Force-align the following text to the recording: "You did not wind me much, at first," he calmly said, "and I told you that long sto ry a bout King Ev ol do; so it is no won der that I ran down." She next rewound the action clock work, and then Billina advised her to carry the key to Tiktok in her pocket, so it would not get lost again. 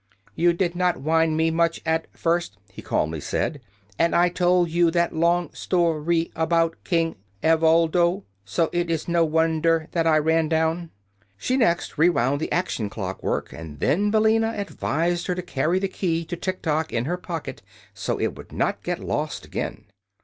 "You 0.33 0.51
did 0.53 0.75
not 0.75 0.97
wind 0.97 1.37
me 1.37 1.51
much, 1.51 1.79
at 1.85 2.07
first," 2.17 2.57
he 2.71 2.81
calmly 2.81 3.21
said, 3.21 3.61
"and 3.99 4.15
I 4.15 4.29
told 4.29 4.71
you 4.71 4.89
that 4.89 5.13
long 5.13 5.51
sto 5.53 5.91
ry 5.91 6.27
a 6.35 6.47
bout 6.47 6.75
King 6.83 7.17
Ev 7.43 7.63
ol 7.63 7.87
do; 7.87 8.23
so 8.43 8.71
it 8.73 8.89
is 8.89 9.07
no 9.07 9.23
won 9.23 9.61
der 9.61 9.89
that 9.91 10.07
I 10.07 10.17
ran 10.17 10.49
down." 10.49 10.89
She 11.37 11.55
next 11.55 11.99
rewound 11.99 12.39
the 12.41 12.51
action 12.51 12.89
clock 12.89 13.21
work, 13.21 13.53
and 13.53 13.79
then 13.79 14.09
Billina 14.09 14.55
advised 14.57 15.27
her 15.27 15.35
to 15.35 15.43
carry 15.43 15.77
the 15.77 15.87
key 15.87 16.25
to 16.25 16.35
Tiktok 16.35 16.91
in 16.91 17.05
her 17.05 17.17
pocket, 17.17 17.61
so 17.93 18.19
it 18.19 18.33
would 18.33 18.51
not 18.51 18.81
get 18.81 18.97
lost 18.97 19.45
again. 19.45 19.85